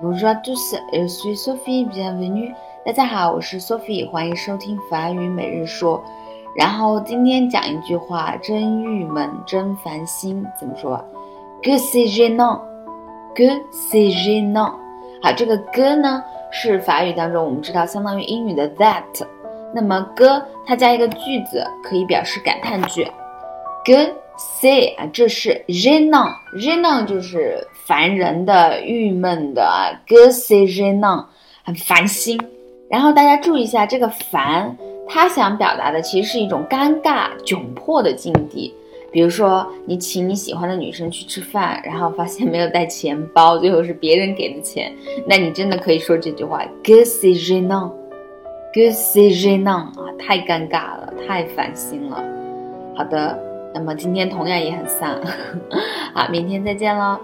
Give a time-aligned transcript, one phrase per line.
[0.00, 2.54] Bonjour à tous, je suis Sophie, bienvenue.
[2.86, 6.00] 大家好，我是 Sophie，欢迎收听法语每日说。
[6.54, 11.04] 然后今天讲一句话，真郁闷，真烦心，怎么说
[11.64, 12.60] ？Que c'est gênant,
[13.34, 14.74] que c'est gênant。
[15.20, 16.22] 好，这个 “ge” 呢
[16.52, 19.02] 是法语当中我们知道相当于英语的 that。
[19.74, 23.04] 那么 “ge” 它加一个句子，可以表示感叹句。
[23.84, 29.90] Que c'est 啊，这是 gênant，gênant 就是烦人的、郁闷的啊。
[30.06, 31.24] Que c'est gênant，
[31.64, 32.38] 很烦心。
[32.90, 34.76] 然后大家注意一下，这个烦，
[35.08, 38.74] 他想表达的其实是一种尴尬、窘迫的境地。
[39.10, 44.92] 比如说，你请你喜欢的女生去吃饭，然后发现没有带钱包，最后是别人给的钱，
[45.26, 52.22] 那你真的可以说这句话：Que c'est gênant，Que c'est gênant 啊，太尴尬了，太烦心了。
[52.94, 53.38] 好的，
[53.74, 55.18] 那么今天同样也很丧，
[56.12, 57.18] 好，明天再见喽。